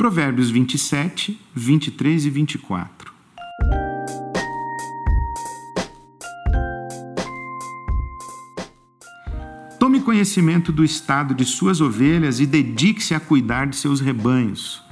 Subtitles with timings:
[0.00, 3.12] Provérbios 27, 23 e 24.
[9.78, 14.82] Tome conhecimento do estado de suas ovelhas e dedique-se a cuidar de seus rebanhos,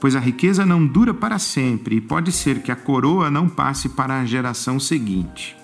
[0.00, 3.90] pois a riqueza não dura para sempre e pode ser que a coroa não passe
[3.90, 5.56] para a geração seguinte.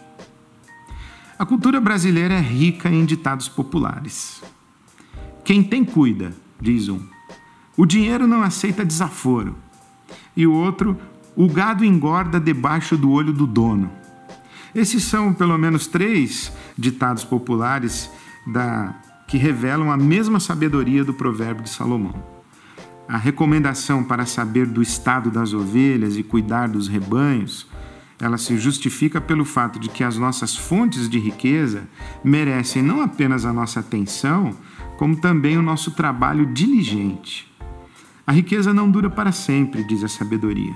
[1.36, 4.40] A cultura brasileira é rica em ditados populares.
[5.45, 7.14] Quem tem, cuida, diz um.
[7.77, 9.57] O dinheiro não aceita desaforo.
[10.36, 10.96] E o outro,
[11.35, 13.90] o gado engorda debaixo do olho do dono.
[14.75, 18.11] Esses são pelo menos três ditados populares
[18.46, 18.94] da,
[19.26, 22.14] que revelam a mesma sabedoria do provérbio de Salomão.
[23.08, 27.66] A recomendação para saber do estado das ovelhas e cuidar dos rebanhos,
[28.21, 31.88] ela se justifica pelo fato de que as nossas fontes de riqueza
[32.25, 34.56] merecem não apenas a nossa atenção,
[34.97, 37.53] como também o nosso trabalho diligente.
[38.27, 40.75] A riqueza não dura para sempre, diz a sabedoria.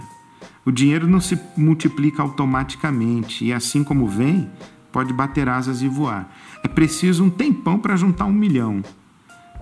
[0.66, 4.50] O dinheiro não se multiplica automaticamente e, assim como vem,
[4.92, 6.30] pode bater asas e voar.
[6.62, 8.82] É preciso um tempão para juntar um milhão,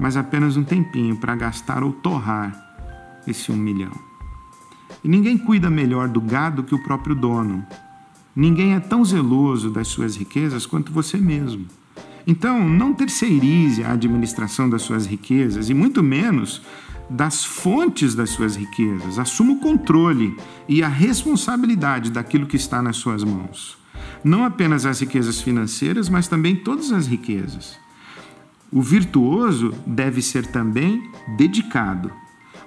[0.00, 2.60] mas apenas um tempinho para gastar ou torrar
[3.24, 3.92] esse um milhão.
[5.04, 7.64] E ninguém cuida melhor do gado que o próprio dono.
[8.34, 11.66] Ninguém é tão zeloso das suas riquezas quanto você mesmo.
[12.26, 16.60] Então, não terceirize a administração das suas riquezas e muito menos
[17.08, 19.18] das fontes das suas riquezas.
[19.18, 20.36] Assuma o controle
[20.68, 23.76] e a responsabilidade daquilo que está nas suas mãos
[24.26, 27.78] não apenas as riquezas financeiras, mas também todas as riquezas.
[28.72, 32.10] O virtuoso deve ser também dedicado.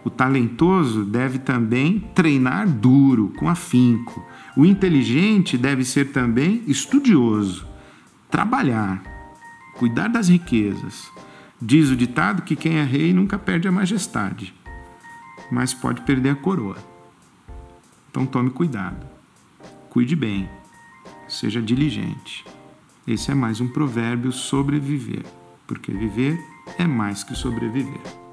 [0.03, 4.25] O talentoso deve também treinar duro, com afinco.
[4.55, 7.67] O inteligente deve ser também estudioso,
[8.31, 9.03] trabalhar,
[9.73, 11.11] cuidar das riquezas.
[11.61, 14.53] Diz o ditado que quem é rei nunca perde a majestade,
[15.51, 16.77] mas pode perder a coroa.
[18.09, 19.05] Então tome cuidado,
[19.89, 20.49] cuide bem
[21.29, 22.45] seja diligente.
[23.07, 25.25] Esse é mais um provérbio sobre viver,
[25.67, 26.39] porque viver
[26.77, 28.28] é mais que sobreviver.